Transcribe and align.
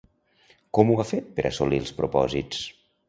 Com 0.77 0.93
ho 0.93 0.95
ha 1.03 1.05
fet 1.09 1.27
per 1.35 1.45
assolir 1.51 1.83
els 1.85 1.93
propòsits? 1.99 2.65